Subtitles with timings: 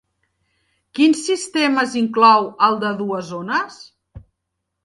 [0.99, 3.81] Quins sistemes inclou el de dues zones?